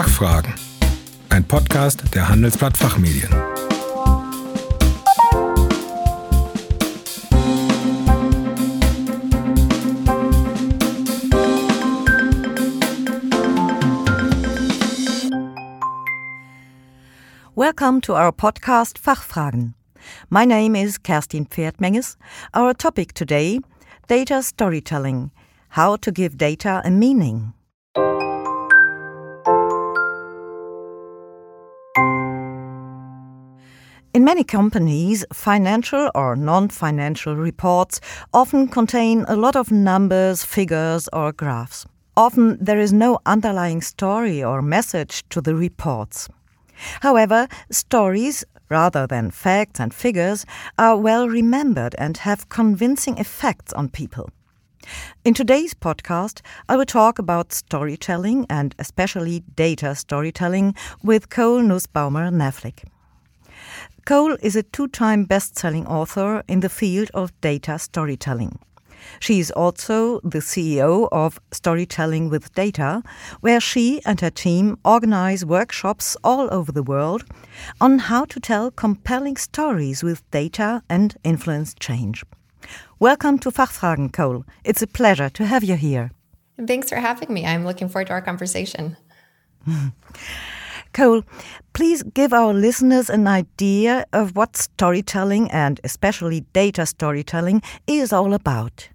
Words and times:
Fachfragen. 0.00 0.54
Ein 1.28 1.44
Podcast 1.44 2.02
der 2.14 2.26
Handelsblatt 2.26 2.74
Fachmedien. 2.74 3.28
Welcome 17.54 18.00
to 18.00 18.14
our 18.14 18.32
podcast 18.32 18.98
Fachfragen. 18.98 19.74
My 20.30 20.46
name 20.46 20.76
is 20.76 20.96
Kerstin 21.02 21.46
Pferdmenges. 21.46 22.16
Our 22.54 22.72
topic 22.72 23.12
today 23.12 23.60
data 24.08 24.42
storytelling 24.42 25.30
how 25.76 25.96
to 25.98 26.10
give 26.10 26.38
data 26.38 26.80
a 26.86 26.90
meaning. 26.90 27.52
In 34.12 34.24
many 34.24 34.42
companies, 34.42 35.24
financial 35.32 36.10
or 36.16 36.34
non 36.34 36.68
financial 36.68 37.36
reports 37.36 38.00
often 38.34 38.66
contain 38.66 39.24
a 39.28 39.36
lot 39.36 39.54
of 39.54 39.70
numbers, 39.70 40.44
figures, 40.44 41.08
or 41.12 41.30
graphs. 41.30 41.86
Often 42.16 42.58
there 42.60 42.80
is 42.80 42.92
no 42.92 43.20
underlying 43.24 43.80
story 43.80 44.42
or 44.42 44.62
message 44.62 45.22
to 45.28 45.40
the 45.40 45.54
reports. 45.54 46.28
However, 47.02 47.46
stories, 47.70 48.44
rather 48.68 49.06
than 49.06 49.30
facts 49.30 49.78
and 49.78 49.94
figures, 49.94 50.44
are 50.76 50.96
well 50.96 51.28
remembered 51.28 51.94
and 51.96 52.16
have 52.16 52.48
convincing 52.48 53.16
effects 53.16 53.72
on 53.74 53.90
people. 53.90 54.28
In 55.24 55.34
today's 55.34 55.72
podcast, 55.72 56.40
I 56.68 56.76
will 56.76 56.84
talk 56.84 57.20
about 57.20 57.52
storytelling 57.52 58.46
and 58.50 58.74
especially 58.80 59.44
data 59.54 59.94
storytelling 59.94 60.74
with 61.00 61.28
Cole 61.28 61.60
Nussbaumer 61.60 62.32
Knaflic. 62.32 62.82
Cole 64.04 64.36
is 64.42 64.56
a 64.56 64.62
two 64.62 64.88
time 64.88 65.24
best 65.24 65.58
selling 65.58 65.86
author 65.86 66.42
in 66.48 66.60
the 66.60 66.68
field 66.68 67.10
of 67.14 67.38
data 67.40 67.78
storytelling. 67.78 68.58
She 69.18 69.40
is 69.40 69.50
also 69.50 70.20
the 70.20 70.38
CEO 70.38 71.08
of 71.10 71.40
Storytelling 71.52 72.28
with 72.30 72.54
Data, 72.54 73.02
where 73.40 73.60
she 73.60 74.00
and 74.04 74.20
her 74.20 74.30
team 74.30 74.78
organize 74.84 75.44
workshops 75.44 76.16
all 76.22 76.48
over 76.52 76.72
the 76.72 76.82
world 76.82 77.24
on 77.80 77.98
how 77.98 78.24
to 78.26 78.40
tell 78.40 78.70
compelling 78.70 79.36
stories 79.36 80.02
with 80.02 80.28
data 80.30 80.82
and 80.88 81.16
influence 81.24 81.74
change. 81.74 82.24
Welcome 82.98 83.38
to 83.40 83.50
Fachfragen, 83.50 84.12
Cole. 84.12 84.44
It's 84.64 84.82
a 84.82 84.86
pleasure 84.86 85.30
to 85.30 85.46
have 85.46 85.64
you 85.64 85.76
here. 85.76 86.10
Thanks 86.66 86.90
for 86.90 86.96
having 86.96 87.32
me. 87.32 87.46
I'm 87.46 87.64
looking 87.64 87.88
forward 87.88 88.08
to 88.08 88.12
our 88.12 88.22
conversation. 88.22 88.96
Cole, 90.92 91.22
please 91.72 92.02
give 92.02 92.32
our 92.32 92.52
listeners 92.52 93.08
an 93.10 93.26
idea 93.26 94.06
of 94.12 94.36
what 94.36 94.56
storytelling 94.56 95.50
and 95.50 95.80
especially 95.84 96.40
data 96.52 96.86
storytelling 96.86 97.62
is 97.86 98.12
all 98.12 98.34
about. 98.34 98.88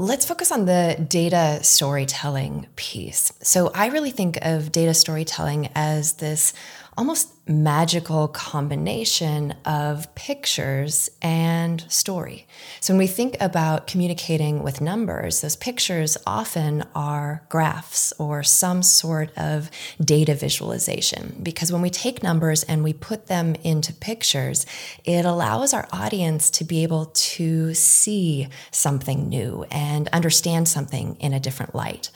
Let's 0.00 0.24
focus 0.24 0.52
on 0.52 0.66
the 0.66 1.04
data 1.08 1.58
storytelling 1.62 2.68
piece. 2.76 3.32
So, 3.42 3.72
I 3.74 3.88
really 3.88 4.12
think 4.12 4.38
of 4.42 4.70
data 4.70 4.94
storytelling 4.94 5.70
as 5.74 6.14
this 6.14 6.52
almost 6.98 7.32
magical 7.48 8.26
combination 8.26 9.54
of 9.64 10.12
pictures 10.16 11.08
and 11.22 11.80
story. 11.90 12.44
So, 12.80 12.92
when 12.92 12.98
we 12.98 13.06
think 13.06 13.36
about 13.40 13.86
communicating 13.86 14.64
with 14.64 14.80
numbers, 14.80 15.40
those 15.40 15.54
pictures 15.54 16.18
often 16.26 16.84
are 16.96 17.44
graphs 17.48 18.12
or 18.18 18.42
some 18.42 18.82
sort 18.82 19.30
of 19.38 19.70
data 20.04 20.34
visualization. 20.34 21.36
Because 21.40 21.72
when 21.72 21.82
we 21.82 21.88
take 21.88 22.22
numbers 22.22 22.64
and 22.64 22.82
we 22.82 22.92
put 22.92 23.28
them 23.28 23.54
into 23.62 23.92
pictures, 23.92 24.66
it 25.04 25.24
allows 25.24 25.72
our 25.72 25.88
audience 25.92 26.50
to 26.50 26.64
be 26.64 26.82
able 26.82 27.06
to 27.06 27.74
see 27.74 28.48
something 28.72 29.28
new 29.28 29.64
and 29.70 30.08
understand 30.08 30.66
something 30.66 31.16
in 31.20 31.32
a 31.32 31.40
different 31.40 31.76
light. 31.76 32.10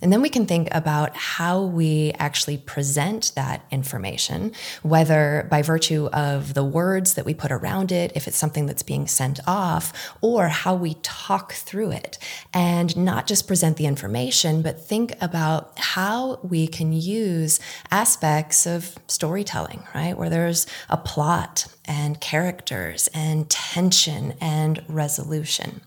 And 0.00 0.12
then 0.12 0.22
we 0.22 0.28
can 0.28 0.46
think 0.46 0.68
about 0.72 1.16
how 1.16 1.62
we 1.62 2.12
actually 2.18 2.58
present 2.58 3.32
that 3.34 3.64
information, 3.70 4.52
whether 4.82 5.46
by 5.50 5.62
virtue 5.62 6.06
of 6.12 6.54
the 6.54 6.64
words 6.64 7.14
that 7.14 7.24
we 7.24 7.34
put 7.34 7.52
around 7.52 7.92
it, 7.92 8.12
if 8.14 8.28
it's 8.28 8.36
something 8.36 8.66
that's 8.66 8.82
being 8.82 9.06
sent 9.06 9.40
off, 9.46 9.92
or 10.20 10.48
how 10.48 10.74
we 10.74 10.94
talk 11.02 11.52
through 11.52 11.90
it. 11.92 12.18
And 12.52 12.96
not 12.96 13.26
just 13.26 13.46
present 13.46 13.76
the 13.76 13.86
information, 13.86 14.62
but 14.62 14.80
think 14.80 15.14
about 15.20 15.78
how 15.78 16.40
we 16.42 16.66
can 16.66 16.92
use 16.92 17.60
aspects 17.90 18.66
of 18.66 18.96
storytelling, 19.06 19.82
right? 19.94 20.16
Where 20.16 20.30
there's 20.30 20.66
a 20.88 20.96
plot 20.96 21.66
and 21.86 22.20
characters 22.20 23.08
and 23.14 23.48
tension 23.48 24.34
and 24.40 24.82
resolution. 24.88 25.80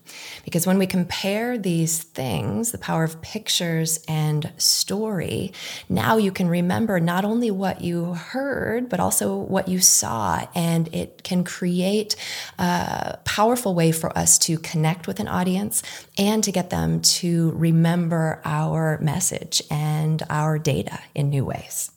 Because 0.44 0.66
when 0.66 0.78
we 0.78 0.86
compare 0.86 1.58
these 1.58 2.02
things, 2.02 2.72
the 2.72 2.78
power 2.78 3.04
of 3.04 3.20
pictures 3.20 3.99
and 4.08 4.52
story, 4.56 5.52
now 5.88 6.16
you 6.16 6.32
can 6.32 6.48
remember 6.48 7.00
not 7.00 7.24
only 7.24 7.50
what 7.50 7.80
you 7.80 8.14
heard, 8.14 8.88
but 8.88 9.00
also 9.00 9.36
what 9.36 9.68
you 9.68 9.80
saw. 9.80 10.46
And 10.54 10.92
it 10.94 11.22
can 11.22 11.44
create 11.44 12.16
a 12.58 13.18
powerful 13.24 13.74
way 13.74 13.92
for 13.92 14.16
us 14.16 14.38
to 14.40 14.58
connect 14.58 15.06
with 15.06 15.20
an 15.20 15.28
audience 15.28 15.82
and 16.18 16.42
to 16.44 16.52
get 16.52 16.70
them 16.70 17.00
to 17.00 17.52
remember 17.52 18.40
our 18.44 18.98
message 19.00 19.62
and 19.70 20.22
our 20.30 20.58
data 20.58 20.98
in 21.14 21.30
new 21.30 21.44
ways. 21.44 21.90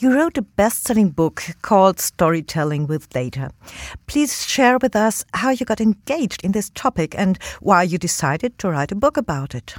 You 0.00 0.14
wrote 0.14 0.38
a 0.38 0.42
best 0.42 0.84
selling 0.84 1.10
book 1.10 1.42
called 1.62 1.98
Storytelling 1.98 2.86
with 2.86 3.08
Data. 3.08 3.50
Please 4.06 4.46
share 4.46 4.78
with 4.78 4.94
us 4.94 5.24
how 5.34 5.50
you 5.50 5.66
got 5.66 5.80
engaged 5.80 6.44
in 6.44 6.52
this 6.52 6.70
topic 6.70 7.16
and 7.18 7.36
why 7.60 7.82
you 7.82 7.98
decided 7.98 8.58
to 8.60 8.70
write 8.70 8.92
a 8.92 8.94
book 8.94 9.16
about 9.16 9.56
it. 9.56 9.74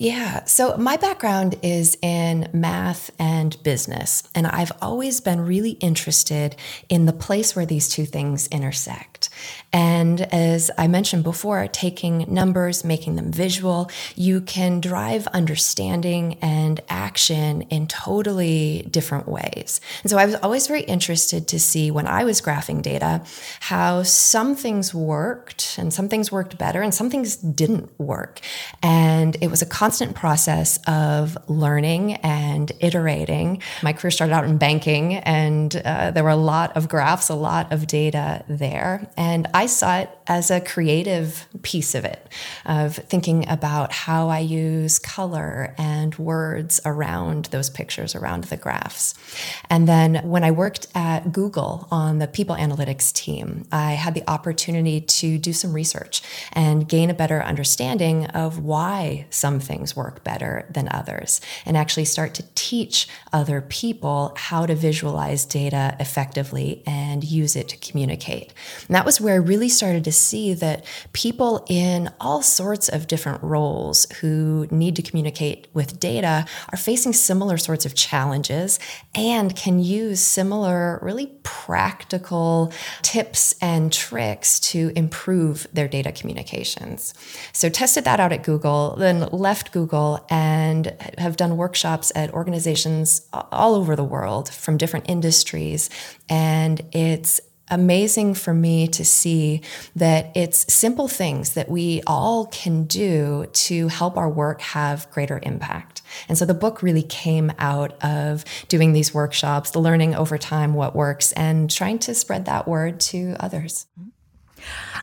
Yeah. 0.00 0.44
So 0.44 0.78
my 0.78 0.96
background 0.96 1.56
is 1.60 1.98
in 2.00 2.48
math 2.54 3.10
and 3.18 3.62
business, 3.62 4.22
and 4.34 4.46
I've 4.46 4.72
always 4.80 5.20
been 5.20 5.42
really 5.42 5.72
interested 5.72 6.56
in 6.88 7.04
the 7.04 7.12
place 7.12 7.54
where 7.54 7.66
these 7.66 7.86
two 7.86 8.06
things 8.06 8.46
intersect. 8.46 9.28
And 9.74 10.22
as 10.32 10.70
I 10.78 10.88
mentioned 10.88 11.22
before, 11.22 11.68
taking 11.68 12.24
numbers, 12.32 12.82
making 12.82 13.16
them 13.16 13.30
visual, 13.30 13.90
you 14.16 14.40
can 14.40 14.80
drive 14.80 15.26
understanding 15.28 16.38
and 16.40 16.80
action 16.88 17.62
in 17.62 17.86
totally 17.86 18.88
different 18.90 19.28
ways. 19.28 19.82
And 20.02 20.10
so 20.10 20.16
I 20.16 20.24
was 20.24 20.36
always 20.36 20.66
very 20.66 20.82
interested 20.82 21.46
to 21.48 21.60
see 21.60 21.90
when 21.90 22.06
I 22.06 22.24
was 22.24 22.40
graphing 22.40 22.80
data 22.80 23.22
how 23.60 24.02
some 24.02 24.56
things 24.56 24.94
worked 24.94 25.76
and 25.78 25.92
some 25.92 26.08
things 26.08 26.32
worked 26.32 26.56
better 26.56 26.80
and 26.80 26.94
some 26.94 27.10
things 27.10 27.36
didn't 27.36 27.90
work. 28.00 28.40
And 28.82 29.36
it 29.42 29.50
was 29.50 29.60
a 29.60 29.66
constant 29.90 30.14
process 30.14 30.78
of 30.86 31.36
learning 31.48 32.12
and 32.22 32.70
iterating. 32.78 33.60
My 33.82 33.92
career 33.92 34.12
started 34.12 34.32
out 34.32 34.44
in 34.44 34.56
banking, 34.56 35.16
and 35.16 35.74
uh, 35.84 36.12
there 36.12 36.22
were 36.22 36.30
a 36.30 36.36
lot 36.36 36.76
of 36.76 36.88
graphs, 36.88 37.28
a 37.28 37.34
lot 37.34 37.72
of 37.72 37.88
data 37.88 38.44
there. 38.48 39.10
And 39.16 39.48
I 39.52 39.66
saw 39.66 39.98
it 39.98 40.10
as 40.28 40.48
a 40.48 40.60
creative 40.60 41.44
piece 41.62 41.96
of 41.96 42.04
it, 42.04 42.28
of 42.64 42.94
thinking 42.94 43.48
about 43.48 43.90
how 43.90 44.28
I 44.28 44.38
use 44.38 45.00
color 45.00 45.74
and 45.76 46.14
words 46.14 46.80
around 46.84 47.46
those 47.46 47.68
pictures, 47.68 48.14
around 48.14 48.44
the 48.44 48.56
graphs. 48.56 49.14
And 49.68 49.88
then 49.88 50.20
when 50.22 50.44
I 50.44 50.52
worked 50.52 50.86
at 50.94 51.32
Google 51.32 51.88
on 51.90 52.18
the 52.18 52.28
people 52.28 52.54
analytics 52.54 53.12
team, 53.12 53.66
I 53.72 53.94
had 53.94 54.14
the 54.14 54.22
opportunity 54.30 55.00
to 55.00 55.36
do 55.36 55.52
some 55.52 55.72
research 55.72 56.22
and 56.52 56.88
gain 56.88 57.10
a 57.10 57.14
better 57.14 57.42
understanding 57.42 58.26
of 58.26 58.60
why 58.60 59.26
some 59.30 59.58
things 59.80 59.96
work 59.96 60.22
better 60.22 60.66
than 60.70 60.88
others, 60.90 61.40
and 61.64 61.74
actually 61.74 62.04
start 62.04 62.34
to 62.34 62.44
teach 62.54 63.08
other 63.32 63.62
people 63.62 64.34
how 64.36 64.66
to 64.66 64.74
visualize 64.74 65.46
data 65.46 65.96
effectively 65.98 66.82
and 66.86 67.24
use 67.24 67.56
it 67.56 67.66
to 67.68 67.76
communicate. 67.78 68.52
And 68.86 68.94
that 68.94 69.06
was 69.06 69.20
where 69.20 69.34
I 69.34 69.38
really 69.38 69.70
started 69.70 70.04
to 70.04 70.12
see 70.12 70.52
that 70.54 70.84
people 71.14 71.64
in 71.68 72.10
all 72.20 72.42
sorts 72.42 72.90
of 72.90 73.06
different 73.06 73.42
roles 73.42 74.06
who 74.20 74.68
need 74.70 74.96
to 74.96 75.02
communicate 75.02 75.68
with 75.72 75.98
data 75.98 76.44
are 76.70 76.78
facing 76.78 77.14
similar 77.14 77.56
sorts 77.56 77.86
of 77.86 77.94
challenges 77.94 78.78
and 79.14 79.56
can 79.56 79.78
use 79.78 80.20
similar, 80.20 80.98
really 81.00 81.32
practical 81.42 82.70
tips 83.00 83.54
and 83.62 83.92
tricks 83.92 84.60
to 84.60 84.92
improve 84.94 85.66
their 85.72 85.88
data 85.88 86.12
communications. 86.12 87.14
So, 87.52 87.70
tested 87.70 88.04
that 88.04 88.20
out 88.20 88.32
at 88.32 88.42
Google, 88.42 88.96
then 88.96 89.28
left 89.32 89.59
Google 89.72 90.24
and 90.30 90.96
have 91.18 91.36
done 91.36 91.56
workshops 91.56 92.10
at 92.14 92.32
organizations 92.32 93.28
all 93.32 93.74
over 93.74 93.94
the 93.96 94.04
world 94.04 94.48
from 94.48 94.76
different 94.76 95.08
industries. 95.08 95.90
And 96.28 96.80
it's 96.92 97.40
amazing 97.70 98.34
for 98.34 98.52
me 98.52 98.88
to 98.88 99.04
see 99.04 99.62
that 99.94 100.32
it's 100.34 100.72
simple 100.72 101.08
things 101.08 101.54
that 101.54 101.68
we 101.68 102.02
all 102.06 102.46
can 102.46 102.84
do 102.84 103.46
to 103.52 103.88
help 103.88 104.16
our 104.16 104.28
work 104.28 104.60
have 104.60 105.08
greater 105.10 105.40
impact. 105.42 106.02
And 106.28 106.36
so 106.36 106.44
the 106.44 106.54
book 106.54 106.82
really 106.82 107.02
came 107.02 107.52
out 107.58 107.92
of 108.02 108.44
doing 108.68 108.92
these 108.92 109.14
workshops, 109.14 109.70
the 109.70 109.78
learning 109.78 110.14
over 110.14 110.36
time 110.36 110.74
what 110.74 110.96
works, 110.96 111.32
and 111.32 111.70
trying 111.70 112.00
to 112.00 112.14
spread 112.14 112.46
that 112.46 112.66
word 112.66 112.98
to 113.00 113.36
others. 113.38 113.86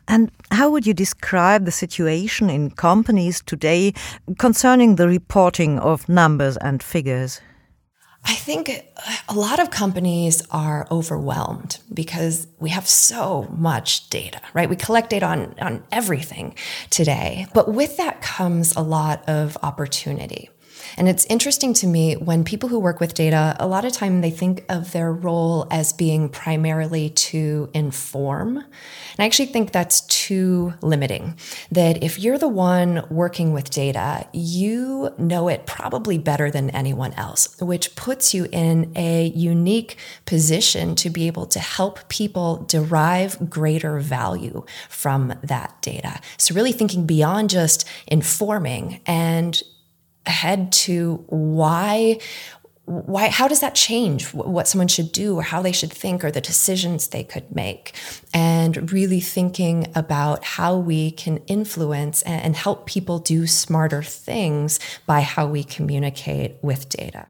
And 0.06 0.30
how 0.50 0.70
would 0.70 0.86
you 0.86 0.94
describe 0.94 1.64
the 1.64 1.72
situation 1.72 2.50
in 2.50 2.70
companies 2.70 3.42
today 3.44 3.92
concerning 4.38 4.96
the 4.96 5.08
reporting 5.08 5.78
of 5.78 6.08
numbers 6.08 6.56
and 6.56 6.82
figures? 6.82 7.40
I 8.24 8.34
think 8.34 8.68
a 9.28 9.34
lot 9.34 9.58
of 9.58 9.70
companies 9.70 10.42
are 10.50 10.86
overwhelmed 10.90 11.78
because 11.94 12.46
we 12.58 12.70
have 12.70 12.86
so 12.86 13.48
much 13.56 14.10
data, 14.10 14.40
right? 14.54 14.68
We 14.68 14.76
collect 14.76 15.10
data 15.10 15.26
on, 15.26 15.54
on 15.60 15.84
everything 15.92 16.54
today. 16.90 17.46
But 17.54 17.72
with 17.72 17.96
that 17.96 18.20
comes 18.20 18.76
a 18.76 18.82
lot 18.82 19.26
of 19.28 19.56
opportunity. 19.62 20.50
And 20.96 21.08
it's 21.08 21.24
interesting 21.26 21.72
to 21.74 21.86
me 21.86 22.14
when 22.14 22.44
people 22.44 22.68
who 22.68 22.78
work 22.78 23.00
with 23.00 23.14
data, 23.14 23.56
a 23.58 23.66
lot 23.66 23.84
of 23.84 23.92
time 23.92 24.20
they 24.20 24.30
think 24.30 24.64
of 24.68 24.92
their 24.92 25.12
role 25.12 25.66
as 25.70 25.92
being 25.92 26.28
primarily 26.28 27.10
to 27.10 27.70
inform. 27.74 28.58
And 28.58 28.66
I 29.18 29.26
actually 29.26 29.46
think 29.46 29.72
that's 29.72 30.02
too 30.02 30.74
limiting. 30.80 31.36
That 31.72 32.02
if 32.02 32.18
you're 32.18 32.38
the 32.38 32.48
one 32.48 33.04
working 33.10 33.52
with 33.52 33.70
data, 33.70 34.26
you 34.32 35.12
know 35.18 35.48
it 35.48 35.66
probably 35.66 36.18
better 36.18 36.50
than 36.50 36.70
anyone 36.70 37.12
else, 37.14 37.60
which 37.60 37.94
puts 37.96 38.34
you 38.34 38.46
in 38.52 38.92
a 38.96 39.26
unique 39.34 39.96
position 40.26 40.94
to 40.96 41.10
be 41.10 41.26
able 41.26 41.46
to 41.46 41.58
help 41.58 42.08
people 42.08 42.64
derive 42.68 43.50
greater 43.50 43.98
value 43.98 44.64
from 44.88 45.34
that 45.42 45.80
data. 45.82 46.20
So 46.36 46.54
really 46.54 46.72
thinking 46.72 47.06
beyond 47.06 47.50
just 47.50 47.86
informing 48.06 49.00
and 49.06 49.62
ahead 50.28 50.70
to 50.72 51.24
why 51.28 52.18
why 52.84 53.28
how 53.28 53.46
does 53.46 53.60
that 53.60 53.74
change 53.74 54.32
what 54.32 54.66
someone 54.66 54.88
should 54.88 55.12
do 55.12 55.36
or 55.36 55.42
how 55.42 55.60
they 55.60 55.72
should 55.72 55.92
think 55.92 56.24
or 56.24 56.30
the 56.30 56.40
decisions 56.40 57.08
they 57.08 57.22
could 57.22 57.54
make? 57.54 57.92
And 58.32 58.90
really 58.90 59.20
thinking 59.20 59.88
about 59.94 60.42
how 60.42 60.78
we 60.78 61.10
can 61.10 61.38
influence 61.46 62.22
and 62.22 62.56
help 62.56 62.86
people 62.86 63.18
do 63.18 63.46
smarter 63.46 64.02
things 64.02 64.80
by 65.04 65.20
how 65.20 65.46
we 65.46 65.64
communicate 65.64 66.56
with 66.62 66.88
data. 66.88 67.26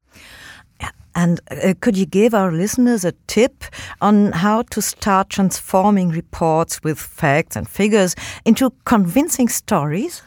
And 1.14 1.40
uh, 1.50 1.74
could 1.80 1.96
you 1.96 2.06
give 2.06 2.32
our 2.32 2.52
listeners 2.52 3.04
a 3.04 3.10
tip 3.26 3.64
on 4.00 4.30
how 4.30 4.62
to 4.62 4.80
start 4.80 5.30
transforming 5.30 6.10
reports 6.10 6.80
with 6.84 6.96
facts 7.00 7.56
and 7.56 7.68
figures 7.68 8.14
into 8.44 8.72
convincing 8.84 9.48
stories 9.48 10.22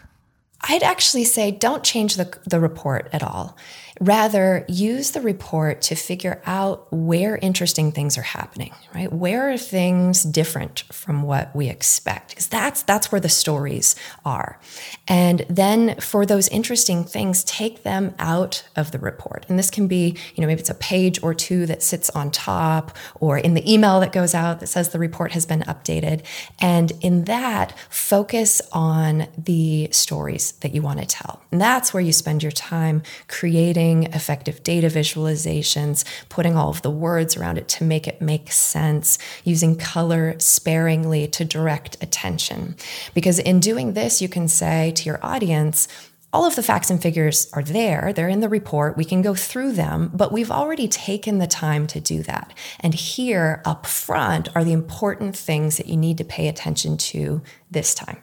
I'd 0.63 0.83
actually 0.83 1.23
say 1.23 1.51
don't 1.51 1.83
change 1.83 2.15
the, 2.15 2.37
the 2.45 2.59
report 2.59 3.09
at 3.13 3.23
all. 3.23 3.57
Rather, 4.01 4.65
use 4.67 5.11
the 5.11 5.21
report 5.21 5.79
to 5.83 5.93
figure 5.93 6.41
out 6.47 6.91
where 6.91 7.37
interesting 7.37 7.91
things 7.91 8.17
are 8.17 8.23
happening, 8.23 8.73
right? 8.95 9.13
Where 9.13 9.51
are 9.51 9.59
things 9.59 10.23
different 10.23 10.79
from 10.91 11.21
what 11.21 11.55
we 11.55 11.69
expect? 11.69 12.29
Because 12.29 12.47
that's 12.47 12.81
that's 12.81 13.11
where 13.11 13.21
the 13.21 13.29
stories 13.29 13.95
are. 14.25 14.59
And 15.07 15.45
then 15.47 15.99
for 15.99 16.25
those 16.25 16.47
interesting 16.47 17.03
things, 17.03 17.43
take 17.43 17.83
them 17.83 18.15
out 18.17 18.67
of 18.75 18.91
the 18.91 18.97
report. 18.97 19.45
And 19.47 19.59
this 19.59 19.69
can 19.69 19.87
be, 19.87 20.17
you 20.33 20.41
know, 20.41 20.47
maybe 20.47 20.61
it's 20.61 20.71
a 20.71 20.73
page 20.73 21.21
or 21.21 21.35
two 21.35 21.67
that 21.67 21.83
sits 21.83 22.09
on 22.09 22.31
top 22.31 22.97
or 23.19 23.37
in 23.37 23.53
the 23.53 23.71
email 23.71 23.99
that 23.99 24.11
goes 24.11 24.33
out 24.33 24.61
that 24.61 24.67
says 24.67 24.89
the 24.89 24.97
report 24.97 25.33
has 25.33 25.45
been 25.45 25.61
updated. 25.61 26.23
And 26.59 26.91
in 27.01 27.25
that, 27.25 27.77
focus 27.87 28.63
on 28.71 29.27
the 29.37 29.89
stories 29.91 30.53
that 30.53 30.73
you 30.73 30.81
want 30.81 31.01
to 31.01 31.05
tell. 31.05 31.43
And 31.51 31.61
that's 31.61 31.93
where 31.93 32.01
you 32.01 32.11
spend 32.11 32.41
your 32.41 32.51
time 32.51 33.03
creating 33.27 33.90
effective 34.03 34.63
data 34.63 34.87
visualizations, 34.87 36.03
putting 36.29 36.55
all 36.55 36.69
of 36.69 36.81
the 36.81 36.89
words 36.89 37.37
around 37.37 37.57
it 37.57 37.67
to 37.67 37.83
make 37.83 38.07
it 38.07 38.21
make 38.21 38.51
sense, 38.51 39.17
using 39.43 39.75
color 39.75 40.35
sparingly 40.39 41.27
to 41.27 41.45
direct 41.45 41.97
attention. 42.01 42.75
Because 43.13 43.39
in 43.39 43.59
doing 43.59 43.93
this, 43.93 44.21
you 44.21 44.29
can 44.29 44.47
say 44.47 44.91
to 44.91 45.03
your 45.05 45.19
audience, 45.23 45.87
all 46.33 46.45
of 46.45 46.55
the 46.55 46.63
facts 46.63 46.89
and 46.89 47.01
figures 47.01 47.51
are 47.53 47.63
there. 47.63 48.13
They're 48.13 48.29
in 48.29 48.39
the 48.39 48.47
report. 48.47 48.95
We 48.95 49.03
can 49.03 49.21
go 49.21 49.35
through 49.35 49.73
them, 49.73 50.11
but 50.13 50.31
we've 50.31 50.51
already 50.51 50.87
taken 50.87 51.39
the 51.39 51.47
time 51.47 51.87
to 51.87 51.99
do 51.99 52.23
that. 52.23 52.53
And 52.79 52.93
here 52.93 53.61
up 53.65 53.85
front 53.85 54.47
are 54.55 54.63
the 54.63 54.71
important 54.71 55.35
things 55.35 55.77
that 55.77 55.87
you 55.87 55.97
need 55.97 56.17
to 56.19 56.23
pay 56.23 56.47
attention 56.47 56.97
to 56.97 57.41
this 57.69 57.93
time. 57.93 58.21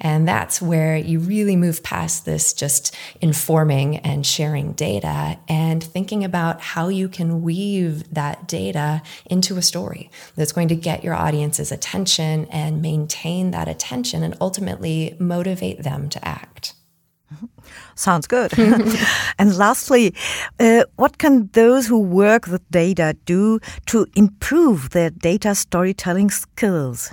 And 0.00 0.26
that's 0.26 0.62
where 0.62 0.96
you 0.96 1.18
really 1.18 1.56
move 1.56 1.82
past 1.82 2.24
this 2.24 2.52
just 2.52 2.94
informing 3.20 3.96
and 3.98 4.24
sharing 4.24 4.72
data 4.72 5.38
and 5.48 5.82
thinking 5.82 6.24
about 6.24 6.60
how 6.60 6.88
you 6.88 7.08
can 7.08 7.42
weave 7.42 8.12
that 8.14 8.46
data 8.46 9.02
into 9.26 9.56
a 9.56 9.62
story 9.62 10.10
that's 10.36 10.52
going 10.52 10.68
to 10.68 10.76
get 10.76 11.02
your 11.02 11.14
audience's 11.14 11.72
attention 11.72 12.46
and 12.46 12.80
maintain 12.82 13.50
that 13.50 13.68
attention 13.68 14.22
and 14.22 14.36
ultimately 14.40 15.16
motivate 15.18 15.82
them 15.82 16.08
to 16.08 16.24
act. 16.26 16.74
Sounds 17.94 18.26
good. 18.26 18.52
and 19.38 19.56
lastly, 19.56 20.14
uh, 20.60 20.84
what 20.96 21.18
can 21.18 21.48
those 21.52 21.86
who 21.86 21.98
work 21.98 22.46
with 22.46 22.68
data 22.70 23.16
do 23.24 23.60
to 23.86 24.06
improve 24.14 24.90
their 24.90 25.10
data 25.10 25.54
storytelling 25.54 26.30
skills? 26.30 27.10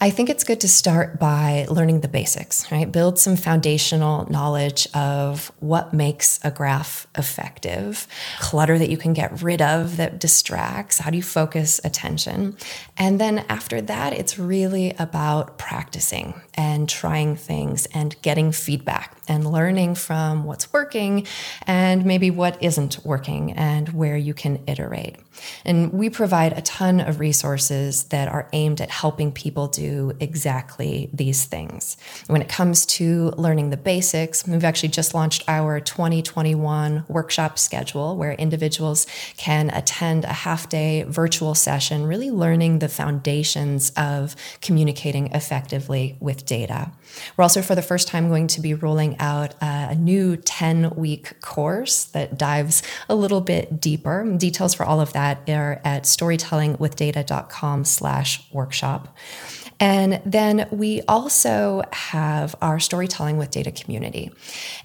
I 0.00 0.10
think 0.10 0.30
it's 0.30 0.44
good 0.44 0.60
to 0.60 0.68
start 0.68 1.18
by 1.18 1.66
learning 1.68 2.02
the 2.02 2.08
basics, 2.08 2.70
right? 2.70 2.90
Build 2.90 3.18
some 3.18 3.34
foundational 3.34 4.30
knowledge 4.30 4.86
of 4.94 5.50
what 5.58 5.92
makes 5.92 6.38
a 6.44 6.52
graph 6.52 7.08
effective, 7.16 8.06
clutter 8.38 8.78
that 8.78 8.90
you 8.90 8.96
can 8.96 9.12
get 9.12 9.42
rid 9.42 9.60
of 9.60 9.96
that 9.96 10.20
distracts. 10.20 10.98
How 10.98 11.10
do 11.10 11.16
you 11.16 11.22
focus 11.24 11.80
attention? 11.82 12.56
And 12.96 13.20
then 13.20 13.44
after 13.48 13.80
that, 13.80 14.12
it's 14.12 14.38
really 14.38 14.94
about 15.00 15.58
practicing 15.58 16.42
and 16.54 16.88
trying 16.88 17.34
things 17.34 17.86
and 17.86 18.14
getting 18.22 18.52
feedback 18.52 19.16
and 19.26 19.50
learning 19.50 19.96
from 19.96 20.44
what's 20.44 20.72
working 20.72 21.26
and 21.66 22.04
maybe 22.04 22.30
what 22.30 22.62
isn't 22.62 23.04
working 23.04 23.50
and 23.52 23.88
where 23.88 24.16
you 24.16 24.32
can 24.32 24.62
iterate. 24.68 25.16
And 25.64 25.92
we 25.92 26.08
provide 26.08 26.52
a 26.52 26.62
ton 26.62 27.00
of 27.00 27.18
resources 27.20 28.04
that 28.04 28.28
are 28.28 28.48
aimed 28.52 28.80
at 28.80 28.90
helping 28.90 29.32
people 29.32 29.66
do 29.66 29.87
exactly 30.20 31.10
these 31.12 31.44
things. 31.44 31.96
When 32.26 32.42
it 32.42 32.48
comes 32.48 32.86
to 32.86 33.30
learning 33.36 33.70
the 33.70 33.76
basics, 33.76 34.46
we've 34.46 34.64
actually 34.64 34.90
just 34.90 35.14
launched 35.14 35.44
our 35.48 35.80
2021 35.80 37.04
workshop 37.08 37.58
schedule 37.58 38.16
where 38.16 38.32
individuals 38.32 39.06
can 39.36 39.70
attend 39.70 40.24
a 40.24 40.32
half 40.32 40.68
day 40.68 41.04
virtual 41.04 41.54
session, 41.54 42.06
really 42.06 42.30
learning 42.30 42.78
the 42.78 42.88
foundations 42.88 43.90
of 43.96 44.36
communicating 44.60 45.26
effectively 45.32 46.16
with 46.20 46.44
data. 46.46 46.92
We're 47.36 47.42
also, 47.42 47.62
for 47.62 47.74
the 47.74 47.82
first 47.82 48.08
time, 48.08 48.28
going 48.28 48.48
to 48.48 48.60
be 48.60 48.74
rolling 48.74 49.18
out 49.18 49.54
a 49.60 49.94
new 49.94 50.36
10 50.36 50.90
week 50.90 51.40
course 51.40 52.04
that 52.04 52.38
dives 52.38 52.82
a 53.08 53.14
little 53.14 53.40
bit 53.40 53.80
deeper. 53.80 54.24
Details 54.36 54.74
for 54.74 54.84
all 54.84 55.00
of 55.00 55.12
that 55.12 55.48
are 55.48 55.80
at 55.84 56.04
storytellingwithdata.com 56.04 57.84
slash 57.84 58.50
workshop. 58.52 59.16
And 59.80 60.22
then 60.24 60.68
we 60.70 61.02
also 61.02 61.82
have 61.92 62.54
our 62.60 62.80
storytelling 62.80 63.38
with 63.38 63.50
data 63.50 63.70
community. 63.70 64.32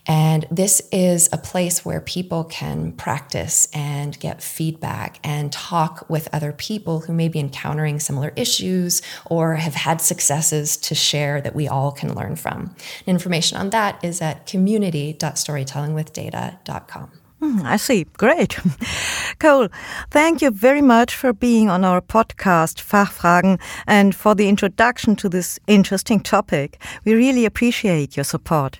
And 0.05 0.45
this 0.51 0.88
is 0.91 1.29
a 1.31 1.38
place 1.38 1.83
where 1.83 2.01
people 2.01 2.43
can 2.43 2.91
practice 2.91 3.67
and 3.73 4.19
get 4.19 4.43
feedback 4.43 5.19
and 5.23 5.51
talk 5.51 6.07
with 6.09 6.29
other 6.31 6.51
people 6.51 7.00
who 7.01 7.13
may 7.13 7.27
be 7.27 7.39
encountering 7.39 8.00
similar 8.00 8.33
issues 8.35 9.01
or 9.25 9.55
have 9.55 9.73
had 9.73 10.00
successes 10.01 10.77
to 10.77 10.93
share 10.93 11.41
that 11.41 11.55
we 11.55 11.67
all 11.67 11.91
can 11.91 12.13
learn 12.13 12.35
from. 12.35 12.75
Information 13.07 13.57
on 13.57 13.71
that 13.71 14.03
is 14.03 14.21
at 14.21 14.45
community.storytellingwithdata.com. 14.45 17.23
Hmm, 17.43 17.59
I 17.65 17.75
see. 17.75 18.05
Great. 18.17 18.57
Cole, 19.39 19.67
thank 20.12 20.41
you 20.41 20.50
very 20.50 20.81
much 20.81 21.13
for 21.13 21.33
being 21.33 21.69
on 21.69 21.83
our 21.83 22.00
podcast, 22.00 22.81
Fachfragen, 22.81 23.59
and 23.85 24.15
for 24.15 24.33
the 24.33 24.47
introduction 24.47 25.17
to 25.17 25.27
this 25.27 25.59
interesting 25.67 26.21
topic. 26.21 26.81
We 27.03 27.15
really 27.15 27.43
appreciate 27.43 28.15
your 28.15 28.23
support. 28.23 28.79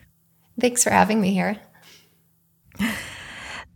Thanks 0.62 0.82
for 0.82 0.91
having 0.91 1.20
me 1.20 1.34
here. 1.34 1.58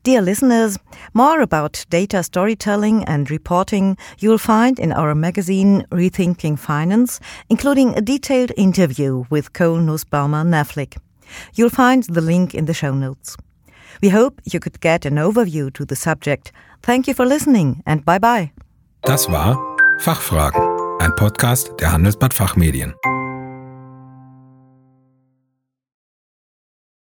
Dear 0.03 0.21
listeners, 0.21 0.77
more 1.13 1.41
about 1.41 1.85
data 1.89 2.23
storytelling 2.23 3.03
and 3.03 3.29
reporting 3.29 3.97
you'll 4.19 4.37
find 4.37 4.79
in 4.79 4.93
our 4.93 5.13
magazine 5.13 5.85
Rethinking 5.91 6.57
Finance, 6.57 7.19
including 7.49 7.93
a 7.97 8.01
detailed 8.01 8.53
interview 8.55 9.25
with 9.29 9.51
Cole 9.51 9.79
Nussbaumer 9.79 10.45
Knaflic. 10.45 10.95
You'll 11.55 11.71
find 11.71 12.03
the 12.03 12.21
link 12.21 12.55
in 12.55 12.67
the 12.67 12.73
show 12.73 12.93
notes. 12.93 13.35
We 14.01 14.09
hope 14.09 14.41
you 14.45 14.59
could 14.59 14.79
get 14.81 15.05
an 15.05 15.15
overview 15.15 15.73
to 15.73 15.85
the 15.85 15.95
subject. 15.95 16.51
Thank 16.81 17.07
you 17.07 17.13
for 17.13 17.25
listening 17.25 17.81
and 17.85 18.03
bye 18.05 18.19
bye. 18.19 18.51
Das 19.03 19.29
war 19.29 19.57
Fachfragen, 19.99 20.61
ein 20.99 21.15
Podcast 21.15 21.71
der 21.79 21.91
Handelsblatt 21.91 22.33
Fachmedien. 22.33 22.93